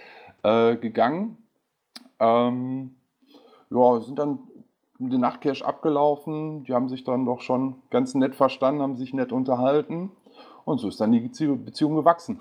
äh, 0.42 0.76
gegangen. 0.76 1.38
Ähm, 2.18 2.96
ja, 3.70 4.00
sind 4.00 4.18
dann 4.18 4.40
den 4.98 5.20
Nachtcash 5.20 5.62
abgelaufen. 5.62 6.64
Die 6.64 6.72
haben 6.72 6.88
sich 6.88 7.04
dann 7.04 7.26
doch 7.26 7.40
schon 7.40 7.82
ganz 7.90 8.14
nett 8.14 8.34
verstanden, 8.34 8.82
haben 8.82 8.96
sich 8.96 9.12
nett 9.12 9.32
unterhalten. 9.32 10.10
Und 10.64 10.78
so 10.78 10.88
ist 10.88 11.00
dann 11.00 11.12
die 11.12 11.20
Beziehung 11.20 11.96
gewachsen. 11.96 12.40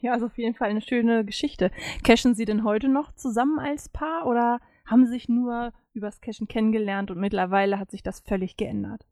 Ja, 0.00 0.14
ist 0.14 0.22
auf 0.22 0.36
jeden 0.36 0.54
Fall 0.54 0.68
eine 0.68 0.82
schöne 0.82 1.24
Geschichte. 1.24 1.70
Cashen 2.04 2.34
Sie 2.34 2.44
denn 2.44 2.64
heute 2.64 2.88
noch 2.88 3.12
zusammen 3.14 3.58
als 3.58 3.88
Paar 3.88 4.26
oder 4.26 4.60
haben 4.84 5.06
Sie 5.06 5.12
sich 5.12 5.28
nur 5.28 5.72
übers 5.94 6.20
Cashen 6.20 6.48
kennengelernt 6.48 7.10
und 7.10 7.18
mittlerweile 7.18 7.78
hat 7.78 7.90
sich 7.90 8.02
das 8.02 8.20
völlig 8.20 8.56
geändert? 8.56 9.06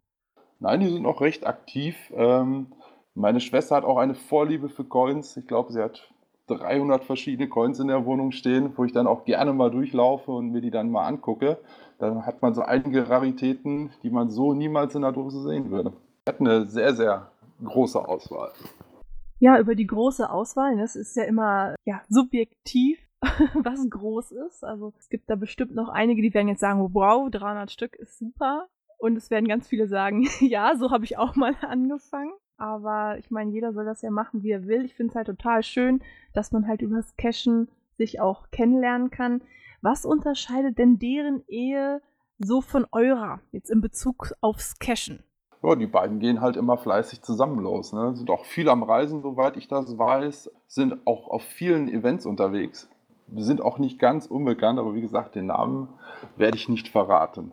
Nein, 0.58 0.80
die 0.80 0.88
sind 0.88 1.02
noch 1.02 1.22
recht 1.22 1.46
aktiv. 1.46 1.96
Ähm, 2.14 2.72
meine 3.14 3.40
Schwester 3.40 3.76
hat 3.76 3.84
auch 3.84 3.96
eine 3.96 4.14
Vorliebe 4.14 4.68
für 4.68 4.84
Coins. 4.84 5.36
Ich 5.36 5.46
glaube, 5.46 5.72
sie 5.72 5.82
hat 5.82 6.12
300 6.56 7.04
verschiedene 7.04 7.48
Coins 7.48 7.78
in 7.78 7.88
der 7.88 8.04
Wohnung 8.04 8.32
stehen, 8.32 8.72
wo 8.76 8.84
ich 8.84 8.92
dann 8.92 9.06
auch 9.06 9.24
gerne 9.24 9.52
mal 9.52 9.70
durchlaufe 9.70 10.30
und 10.32 10.50
mir 10.50 10.60
die 10.60 10.70
dann 10.70 10.90
mal 10.90 11.06
angucke. 11.06 11.58
Dann 11.98 12.26
hat 12.26 12.42
man 12.42 12.54
so 12.54 12.62
einige 12.62 13.08
Raritäten, 13.08 13.90
die 14.02 14.10
man 14.10 14.30
so 14.30 14.54
niemals 14.54 14.94
in 14.94 15.02
der 15.02 15.12
Dose 15.12 15.42
sehen 15.42 15.70
würde. 15.70 15.92
Hat 16.26 16.40
eine 16.40 16.66
sehr, 16.66 16.94
sehr 16.94 17.30
große 17.64 18.06
Auswahl. 18.06 18.52
Ja, 19.38 19.58
über 19.58 19.74
die 19.74 19.86
große 19.86 20.30
Auswahl, 20.30 20.76
das 20.76 20.96
ist 20.96 21.16
ja 21.16 21.24
immer 21.24 21.74
ja, 21.86 22.02
subjektiv, 22.08 22.98
was 23.54 23.88
groß 23.88 24.32
ist. 24.32 24.64
Also 24.64 24.92
es 24.98 25.08
gibt 25.08 25.30
da 25.30 25.36
bestimmt 25.36 25.74
noch 25.74 25.88
einige, 25.88 26.22
die 26.22 26.34
werden 26.34 26.48
jetzt 26.48 26.60
sagen, 26.60 26.90
wow, 26.92 27.30
300 27.30 27.70
Stück 27.70 27.96
ist 27.96 28.18
super. 28.18 28.68
Und 28.98 29.16
es 29.16 29.30
werden 29.30 29.48
ganz 29.48 29.66
viele 29.66 29.88
sagen, 29.88 30.28
ja, 30.40 30.76
so 30.76 30.90
habe 30.90 31.04
ich 31.04 31.16
auch 31.16 31.36
mal 31.36 31.54
angefangen. 31.62 32.32
Aber 32.60 33.16
ich 33.18 33.30
meine, 33.30 33.50
jeder 33.50 33.72
soll 33.72 33.86
das 33.86 34.02
ja 34.02 34.10
machen, 34.10 34.42
wie 34.42 34.50
er 34.50 34.66
will. 34.66 34.84
Ich 34.84 34.94
finde 34.94 35.12
es 35.12 35.16
halt 35.16 35.28
total 35.28 35.62
schön, 35.62 36.02
dass 36.34 36.52
man 36.52 36.68
halt 36.68 36.82
übers 36.82 37.16
Cashen 37.16 37.68
sich 37.96 38.20
auch 38.20 38.50
kennenlernen 38.50 39.10
kann. 39.10 39.40
Was 39.80 40.04
unterscheidet 40.04 40.76
denn 40.76 40.98
deren 40.98 41.42
Ehe 41.48 42.02
so 42.38 42.60
von 42.60 42.86
eurer, 42.92 43.40
jetzt 43.50 43.70
in 43.70 43.80
Bezug 43.80 44.34
aufs 44.42 44.78
Cashen? 44.78 45.24
Ja, 45.62 45.74
die 45.74 45.86
beiden 45.86 46.20
gehen 46.20 46.42
halt 46.42 46.56
immer 46.56 46.76
fleißig 46.76 47.22
zusammen 47.22 47.60
los. 47.60 47.94
Ne? 47.94 48.14
Sind 48.14 48.28
auch 48.28 48.44
viel 48.44 48.68
am 48.68 48.82
Reisen, 48.82 49.22
soweit 49.22 49.56
ich 49.56 49.66
das 49.66 49.96
weiß. 49.96 50.50
Sind 50.66 51.06
auch 51.06 51.28
auf 51.28 51.42
vielen 51.42 51.88
Events 51.88 52.26
unterwegs. 52.26 52.90
Wir 53.26 53.44
sind 53.44 53.62
auch 53.62 53.78
nicht 53.78 53.98
ganz 53.98 54.26
unbekannt, 54.26 54.78
aber 54.78 54.94
wie 54.94 55.00
gesagt, 55.00 55.34
den 55.34 55.46
Namen 55.46 55.88
werde 56.36 56.58
ich 56.58 56.68
nicht 56.68 56.88
verraten. 56.88 57.52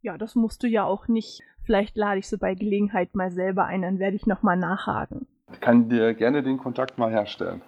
Ja, 0.00 0.16
das 0.16 0.34
musst 0.34 0.62
du 0.62 0.68
ja 0.68 0.84
auch 0.84 1.06
nicht. 1.06 1.42
Vielleicht 1.64 1.96
lade 1.96 2.18
ich 2.18 2.28
sie 2.28 2.38
bei 2.38 2.54
Gelegenheit 2.54 3.14
mal 3.14 3.30
selber 3.30 3.64
ein, 3.64 3.82
dann 3.82 3.98
werde 3.98 4.16
ich 4.16 4.26
nochmal 4.26 4.56
nachhaken. 4.56 5.26
Ich 5.52 5.60
kann 5.60 5.88
dir 5.88 6.14
gerne 6.14 6.42
den 6.42 6.58
Kontakt 6.58 6.98
mal 6.98 7.10
herstellen. 7.10 7.62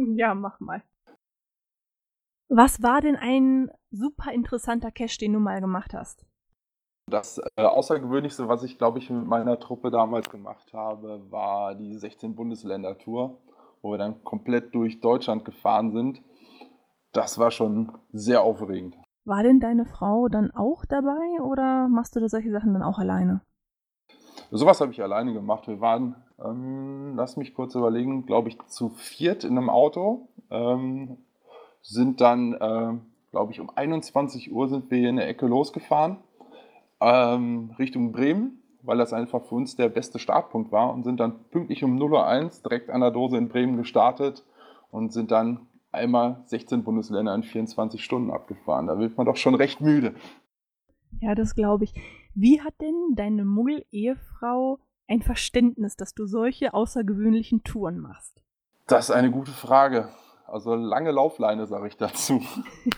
Ja, 0.00 0.34
mach 0.34 0.60
mal. 0.60 0.82
Was 2.48 2.82
war 2.82 3.00
denn 3.00 3.16
ein 3.16 3.70
super 3.90 4.32
interessanter 4.32 4.90
Cache, 4.90 5.18
den 5.18 5.34
du 5.34 5.38
mal 5.38 5.60
gemacht 5.60 5.92
hast? 5.92 6.26
Das 7.10 7.40
äh, 7.56 7.62
Außergewöhnlichste, 7.62 8.48
was 8.48 8.62
ich, 8.62 8.78
glaube 8.78 8.98
ich, 8.98 9.08
mit 9.08 9.26
meiner 9.26 9.58
Truppe 9.58 9.90
damals 9.90 10.28
gemacht 10.28 10.72
habe, 10.72 11.30
war 11.30 11.74
die 11.74 11.96
16 11.96 12.34
Bundesländer-Tour, 12.34 13.38
wo 13.80 13.90
wir 13.90 13.98
dann 13.98 14.22
komplett 14.24 14.74
durch 14.74 15.00
Deutschland 15.00 15.44
gefahren 15.44 15.92
sind. 15.92 16.22
Das 17.12 17.38
war 17.38 17.50
schon 17.50 17.92
sehr 18.12 18.42
aufregend. 18.42 18.96
War 19.28 19.42
denn 19.42 19.60
deine 19.60 19.84
Frau 19.84 20.28
dann 20.28 20.50
auch 20.52 20.86
dabei 20.86 21.42
oder 21.42 21.86
machst 21.88 22.16
du 22.16 22.20
da 22.20 22.30
solche 22.30 22.50
Sachen 22.50 22.72
dann 22.72 22.82
auch 22.82 22.98
alleine? 22.98 23.42
Sowas 24.50 24.80
habe 24.80 24.90
ich 24.90 25.02
alleine 25.02 25.34
gemacht. 25.34 25.68
Wir 25.68 25.82
waren, 25.82 26.14
ähm, 26.42 27.12
lass 27.14 27.36
mich 27.36 27.52
kurz 27.52 27.74
überlegen, 27.74 28.24
glaube 28.24 28.48
ich, 28.48 28.58
zu 28.68 28.88
viert 28.88 29.44
in 29.44 29.58
einem 29.58 29.68
Auto. 29.68 30.28
Ähm, 30.50 31.18
sind 31.82 32.22
dann, 32.22 32.54
äh, 32.54 32.94
glaube 33.30 33.52
ich, 33.52 33.60
um 33.60 33.68
21 33.68 34.50
Uhr 34.50 34.66
sind 34.66 34.90
wir 34.90 35.06
in 35.06 35.16
der 35.16 35.28
Ecke 35.28 35.46
losgefahren, 35.46 36.16
ähm, 37.02 37.74
Richtung 37.78 38.12
Bremen, 38.12 38.62
weil 38.80 38.96
das 38.96 39.12
einfach 39.12 39.44
für 39.44 39.56
uns 39.56 39.76
der 39.76 39.90
beste 39.90 40.18
Startpunkt 40.18 40.72
war 40.72 40.90
und 40.94 41.04
sind 41.04 41.20
dann 41.20 41.38
pünktlich 41.50 41.84
um 41.84 41.98
0.01 41.98 42.44
Uhr 42.44 42.62
direkt 42.70 42.88
an 42.88 43.02
der 43.02 43.10
Dose 43.10 43.36
in 43.36 43.50
Bremen 43.50 43.76
gestartet 43.76 44.42
und 44.90 45.12
sind 45.12 45.30
dann 45.30 45.67
einmal 45.92 46.42
16 46.46 46.84
Bundesländer 46.84 47.34
in 47.34 47.42
24 47.42 48.04
Stunden 48.04 48.30
abgefahren. 48.30 48.86
Da 48.86 48.98
wird 48.98 49.16
man 49.16 49.26
doch 49.26 49.36
schon 49.36 49.54
recht 49.54 49.80
müde. 49.80 50.14
Ja, 51.20 51.34
das 51.34 51.54
glaube 51.54 51.84
ich. 51.84 51.94
Wie 52.34 52.60
hat 52.60 52.74
denn 52.80 53.14
deine 53.16 53.44
Muggel-Ehefrau 53.44 54.78
ein 55.08 55.22
Verständnis, 55.22 55.96
dass 55.96 56.14
du 56.14 56.26
solche 56.26 56.74
außergewöhnlichen 56.74 57.64
Touren 57.64 57.98
machst? 57.98 58.42
Das 58.86 59.08
ist 59.08 59.14
eine 59.14 59.30
gute 59.30 59.50
Frage. 59.50 60.08
Also 60.46 60.74
lange 60.74 61.10
Laufleine, 61.10 61.66
sage 61.66 61.88
ich 61.88 61.96
dazu. 61.98 62.40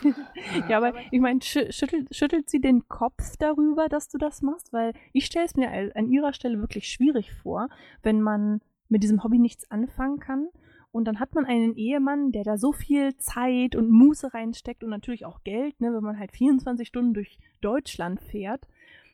ja, 0.69 0.77
aber 0.77 0.93
ich 1.11 1.19
meine, 1.19 1.41
schüttelt, 1.41 2.15
schüttelt 2.15 2.49
sie 2.49 2.61
den 2.61 2.87
Kopf 2.87 3.35
darüber, 3.39 3.89
dass 3.89 4.07
du 4.07 4.17
das 4.17 4.41
machst? 4.41 4.71
Weil 4.71 4.93
ich 5.11 5.25
stelle 5.25 5.45
es 5.45 5.55
mir 5.55 5.91
an 5.95 6.07
ihrer 6.07 6.31
Stelle 6.31 6.59
wirklich 6.59 6.87
schwierig 6.87 7.33
vor, 7.33 7.67
wenn 8.03 8.21
man 8.21 8.61
mit 8.87 9.03
diesem 9.03 9.23
Hobby 9.23 9.37
nichts 9.37 9.69
anfangen 9.69 10.19
kann. 10.19 10.47
Und 10.91 11.05
dann 11.05 11.19
hat 11.19 11.33
man 11.35 11.45
einen 11.45 11.75
Ehemann, 11.75 12.31
der 12.31 12.43
da 12.43 12.57
so 12.57 12.73
viel 12.73 13.15
Zeit 13.17 13.75
und 13.75 13.89
Muße 13.89 14.33
reinsteckt 14.33 14.83
und 14.83 14.89
natürlich 14.89 15.25
auch 15.25 15.43
Geld, 15.43 15.79
ne, 15.79 15.93
wenn 15.93 16.03
man 16.03 16.19
halt 16.19 16.31
24 16.31 16.87
Stunden 16.87 17.13
durch 17.13 17.39
Deutschland 17.61 18.19
fährt, 18.19 18.67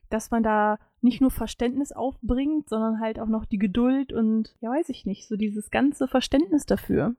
dass 0.10 0.32
man 0.32 0.42
da 0.42 0.80
nicht 1.02 1.22
nur 1.22 1.30
Verständnis 1.30 1.92
aufbringt, 1.92 2.70
sondern 2.70 3.00
halt 3.00 3.20
auch 3.20 3.28
noch 3.28 3.46
die 3.46 3.60
Geduld 3.60 4.12
und, 4.12 4.56
ja, 4.62 4.72
weiß 4.72 4.90
ich 4.90 5.06
nicht, 5.06 5.28
so 5.28 5.36
dieses 5.36 5.70
ganze 5.70 6.08
Verständnis 6.08 6.66
dafür. 6.66 7.16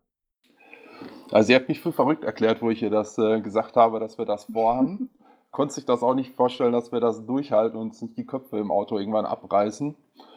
Also 1.30 1.48
sie 1.48 1.54
hat 1.54 1.68
mich 1.68 1.80
für 1.80 1.92
verrückt 1.92 2.24
erklärt, 2.24 2.60
wo 2.62 2.70
ich 2.70 2.82
ihr 2.82 2.90
das 2.90 3.18
äh, 3.18 3.40
gesagt 3.40 3.76
habe, 3.76 4.00
dass 4.00 4.18
wir 4.18 4.24
das 4.24 4.46
vorhaben. 4.46 5.10
Konnte 5.50 5.74
sich 5.74 5.86
das 5.86 6.02
auch 6.02 6.14
nicht 6.14 6.34
vorstellen, 6.34 6.72
dass 6.72 6.92
wir 6.92 7.00
das 7.00 7.24
durchhalten 7.24 7.78
und 7.78 7.88
uns 7.88 8.02
nicht 8.02 8.16
die 8.16 8.26
Köpfe 8.26 8.58
im 8.58 8.70
Auto 8.70 8.98
irgendwann 8.98 9.26
abreißen. 9.26 9.94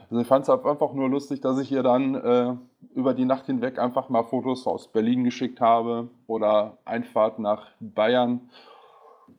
Also 0.10 0.22
ich 0.22 0.28
fand 0.28 0.44
es 0.44 0.50
einfach 0.50 0.94
nur 0.94 1.10
lustig, 1.10 1.42
dass 1.42 1.60
ich 1.60 1.72
ihr 1.72 1.84
dann 1.84 2.16
äh, 2.16 2.56
über 2.94 3.14
die 3.14 3.26
Nacht 3.26 3.46
hinweg 3.46 3.80
einfach 3.80 4.10
mal 4.10 4.24
Fotos 4.24 4.68
aus 4.68 4.92
Berlin 4.92 5.24
geschickt 5.24 5.62
habe 5.62 6.10
oder 6.28 6.78
Einfahrt 6.86 7.40
nach 7.40 7.68
Bayern 7.80 8.50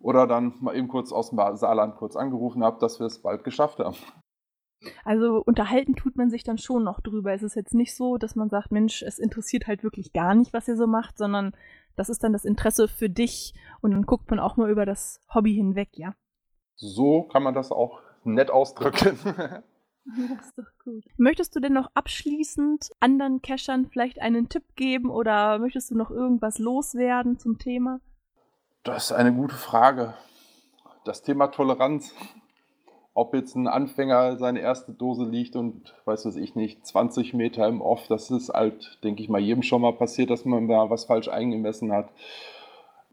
oder 0.01 0.27
dann 0.27 0.55
mal 0.61 0.77
eben 0.77 0.89
kurz 0.89 1.13
aus 1.13 1.31
dem 1.31 1.39
Saarland 1.57 1.97
kurz 1.97 2.17
angerufen 2.17 2.65
habe, 2.65 2.79
dass 2.81 2.99
wir 2.99 3.07
es 3.07 3.21
bald 3.21 3.45
geschafft 3.45 3.79
haben. 3.79 3.97
Also 5.05 5.43
unterhalten 5.45 5.95
tut 5.95 6.17
man 6.17 6.31
sich 6.31 6.43
dann 6.43 6.59
schon 6.59 6.83
noch 6.83 7.01
drüber. 7.01 7.33
Es 7.33 7.43
ist 7.43 7.55
jetzt 7.55 7.75
nicht 7.75 7.95
so, 7.95 8.17
dass 8.17 8.35
man 8.35 8.49
sagt, 8.49 8.73
Mensch, 8.73 9.03
es 9.03 9.19
interessiert 9.19 9.67
halt 9.67 9.85
wirklich 9.85 10.13
gar 10.13 10.35
nicht, 10.35 10.53
was 10.53 10.67
ihr 10.67 10.77
so 10.77 10.87
macht, 10.87 11.19
sondern 11.19 11.53
das 11.95 12.09
ist 12.09 12.25
dann 12.25 12.33
das 12.33 12.45
Interesse 12.45 12.89
für 12.89 13.09
dich 13.09 13.55
und 13.81 13.93
dann 13.93 14.07
guckt 14.07 14.31
man 14.31 14.41
auch 14.41 14.57
mal 14.57 14.71
über 14.71 14.87
das 14.87 15.21
Hobby 15.33 15.55
hinweg, 15.55 15.91
ja. 15.93 16.15
So 16.77 17.23
kann 17.25 17.43
man 17.43 17.55
das 17.55 17.71
auch 17.71 18.01
nett 18.25 18.51
ausdrücken. 18.51 19.19
Das 20.29 20.47
ist 20.47 20.59
doch 20.59 20.85
gut. 20.85 21.05
Möchtest 21.17 21.55
du 21.55 21.61
denn 21.61 21.73
noch 21.73 21.91
abschließend 21.95 22.91
anderen 23.01 23.41
Cachern 23.41 23.87
vielleicht 23.87 24.21
einen 24.21 24.49
Tipp 24.49 24.65
geben 24.75 25.11
oder 25.11 25.59
möchtest 25.59 25.91
du 25.91 25.97
noch 25.97 26.11
irgendwas 26.11 26.59
loswerden 26.59 27.39
zum 27.39 27.59
Thema? 27.59 28.01
Das 28.83 29.05
ist 29.05 29.13
eine 29.13 29.33
gute 29.33 29.55
Frage. 29.55 30.15
Das 31.05 31.23
Thema 31.23 31.49
Toleranz 31.49 32.15
ob 33.15 33.35
jetzt 33.35 33.57
ein 33.57 33.69
Anfänger 33.69 34.37
seine 34.39 34.61
erste 34.61 34.93
Dose 34.93 35.25
liegt 35.25 35.55
und, 35.55 35.95
weiß 36.07 36.25
was 36.25 36.37
ich 36.37 36.55
nicht, 36.55 36.87
20 36.87 37.35
Meter 37.35 37.67
im 37.69 37.83
Off, 37.83 38.07
das 38.09 38.31
ist 38.31 38.49
halt, 38.51 38.99
denke 39.05 39.23
ich 39.23 39.29
mal, 39.29 39.41
jedem 39.41 39.63
schon 39.63 39.83
mal 39.83 39.93
passiert, 39.93 40.31
dass 40.31 40.45
man 40.45 40.69
da 40.69 40.89
was 40.89 41.05
falsch 41.05 41.29
eingemessen 41.29 41.93
hat. 41.93 42.11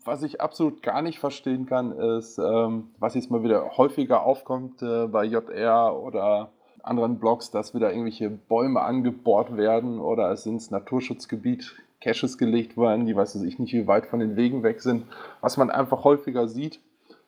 was 0.05 0.23
ich 0.23 0.41
absolut 0.41 0.81
gar 0.81 1.01
nicht 1.01 1.19
verstehen 1.19 1.65
kann, 1.65 1.91
ist, 1.91 2.39
ähm, 2.39 2.91
was 2.97 3.15
jetzt 3.15 3.29
mal 3.29 3.43
wieder 3.43 3.77
häufiger 3.77 4.23
aufkommt 4.23 4.81
äh, 4.81 5.07
bei 5.07 5.25
JR 5.25 5.95
oder 6.01 6.51
anderen 6.89 7.19
Blogs, 7.19 7.51
dass 7.51 7.73
wieder 7.73 7.91
irgendwelche 7.91 8.29
Bäume 8.29 8.81
angebohrt 8.81 9.55
werden 9.55 9.99
oder 9.99 10.31
es 10.31 10.45
ins 10.45 10.71
Naturschutzgebiet 10.71 11.75
Caches 12.01 12.37
gelegt 12.37 12.77
werden, 12.77 13.05
die 13.05 13.15
weiß 13.15 13.35
ich 13.35 13.59
nicht, 13.59 13.73
wie 13.73 13.87
weit 13.87 14.05
von 14.05 14.19
den 14.19 14.35
Wegen 14.35 14.63
weg 14.63 14.81
sind, 14.81 15.05
was 15.41 15.57
man 15.57 15.69
einfach 15.69 16.03
häufiger 16.03 16.47
sieht 16.47 16.79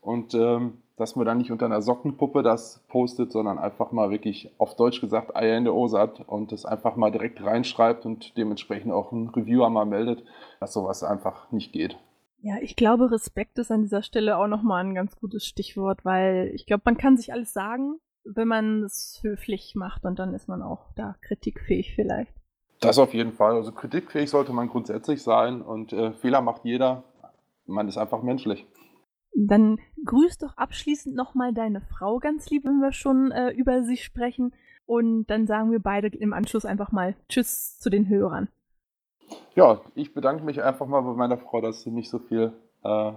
und 0.01 0.33
ähm, 0.33 0.77
dass 0.97 1.15
man 1.15 1.25
dann 1.25 1.39
nicht 1.39 1.51
unter 1.51 1.65
einer 1.65 1.81
Sockenpuppe 1.81 2.43
das 2.43 2.83
postet, 2.87 3.31
sondern 3.31 3.57
einfach 3.57 3.91
mal 3.91 4.11
wirklich 4.11 4.51
auf 4.57 4.75
Deutsch 4.75 5.01
gesagt 5.01 5.35
Eier 5.35 5.57
in 5.57 5.63
der 5.63 5.73
Hose 5.73 5.97
hat 5.97 6.21
und 6.27 6.51
das 6.51 6.65
einfach 6.65 6.95
mal 6.95 7.11
direkt 7.11 7.43
reinschreibt 7.43 8.05
und 8.05 8.37
dementsprechend 8.37 8.91
auch 8.91 9.11
ein 9.11 9.29
Reviewer 9.29 9.69
mal 9.69 9.85
meldet, 9.85 10.23
dass 10.59 10.73
sowas 10.73 11.03
einfach 11.03 11.51
nicht 11.51 11.73
geht. 11.73 11.97
Ja, 12.43 12.55
ich 12.61 12.75
glaube, 12.75 13.11
Respekt 13.11 13.59
ist 13.59 13.71
an 13.71 13.81
dieser 13.81 14.03
Stelle 14.03 14.37
auch 14.37 14.47
nochmal 14.47 14.83
ein 14.83 14.95
ganz 14.95 15.15
gutes 15.15 15.45
Stichwort, 15.45 16.05
weil 16.05 16.51
ich 16.53 16.65
glaube, 16.65 16.83
man 16.85 16.97
kann 16.97 17.17
sich 17.17 17.33
alles 17.33 17.53
sagen, 17.53 17.99
wenn 18.23 18.47
man 18.47 18.83
es 18.83 19.19
höflich 19.21 19.73
macht 19.75 20.05
und 20.05 20.19
dann 20.19 20.33
ist 20.33 20.47
man 20.47 20.61
auch 20.61 20.91
da 20.95 21.15
kritikfähig 21.21 21.93
vielleicht. 21.95 22.33
Das 22.79 22.97
auf 22.97 23.13
jeden 23.13 23.33
Fall. 23.33 23.55
Also 23.55 23.71
kritikfähig 23.71 24.29
sollte 24.29 24.53
man 24.53 24.67
grundsätzlich 24.67 25.21
sein 25.21 25.61
und 25.61 25.93
äh, 25.93 26.13
Fehler 26.13 26.41
macht 26.41 26.65
jeder. 26.65 27.03
Man 27.65 27.87
ist 27.87 27.97
einfach 27.97 28.23
menschlich. 28.23 28.65
Dann 29.33 29.77
grüß 30.03 30.39
doch 30.39 30.57
abschließend 30.57 31.15
nochmal 31.15 31.53
deine 31.53 31.81
Frau 31.81 32.19
ganz 32.19 32.49
lieb, 32.49 32.65
wenn 32.65 32.79
wir 32.79 32.91
schon 32.91 33.31
äh, 33.31 33.51
über 33.51 33.83
sie 33.83 33.97
sprechen. 33.97 34.53
Und 34.85 35.27
dann 35.27 35.47
sagen 35.47 35.71
wir 35.71 35.79
beide 35.79 36.07
im 36.07 36.33
Anschluss 36.33 36.65
einfach 36.65 36.91
mal 36.91 37.15
Tschüss 37.29 37.79
zu 37.79 37.89
den 37.89 38.09
Hörern. 38.09 38.49
Ja, 39.55 39.81
ich 39.95 40.13
bedanke 40.13 40.43
mich 40.43 40.61
einfach 40.61 40.87
mal 40.87 41.01
bei 41.01 41.13
meiner 41.13 41.37
Frau, 41.37 41.61
dass 41.61 41.83
sie 41.83 41.91
nicht 41.91 42.09
so 42.09 42.19
viel 42.19 42.51
äh, 42.83 43.13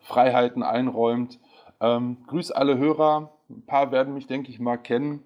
Freiheiten 0.00 0.62
einräumt. 0.62 1.40
Ähm, 1.80 2.18
grüß 2.26 2.52
alle 2.52 2.78
Hörer. 2.78 3.32
Ein 3.50 3.64
paar 3.66 3.92
werden 3.92 4.14
mich, 4.14 4.26
denke 4.26 4.50
ich, 4.50 4.60
mal 4.60 4.76
kennen. 4.76 5.22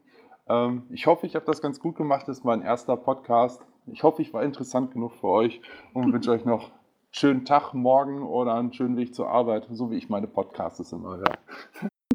Ähm, 0.49 0.85
ich 0.91 1.07
hoffe, 1.07 1.27
ich 1.27 1.35
habe 1.35 1.47
das 1.47 1.61
ganz 1.61 1.81
gut 1.81 1.97
gemacht. 1.97 2.29
Das 2.29 2.39
ist 2.39 2.45
mein 2.45 2.63
erster 2.63 2.97
Podcast. 2.97 3.63
Ich 3.87 4.03
hoffe, 4.03 4.23
ich 4.23 4.33
war 4.33 4.43
interessant 4.43 4.93
genug 4.93 5.13
für 5.15 5.29
euch 5.29 5.61
und 5.93 6.13
wünsche 6.13 6.31
euch 6.31 6.45
noch 6.45 6.71
einen 6.71 6.79
schönen 7.11 7.45
Tag 7.45 7.75
morgen 7.75 8.23
oder 8.23 8.55
einen 8.55 8.73
schönen 8.73 8.97
Weg 8.97 9.15
zur 9.15 9.29
Arbeit, 9.29 9.67
so 9.71 9.91
wie 9.91 9.97
ich 9.97 10.09
meine 10.09 10.29
Podcasts 10.29 10.93
immer 10.93 11.17
höre. 11.17 11.39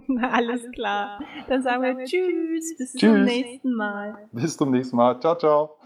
Alles 0.31 0.69
klar. 0.71 1.19
Dann 1.49 1.61
sagen 1.61 1.83
wir 1.83 2.05
Tschüss. 2.05 2.77
Bis 2.77 2.93
Tschüss. 2.93 2.99
zum 2.99 3.23
nächsten 3.23 3.73
Mal. 3.73 4.29
Bis 4.31 4.55
zum 4.55 4.71
nächsten 4.71 4.95
Mal. 4.95 5.19
Ciao, 5.19 5.35
ciao. 5.35 5.77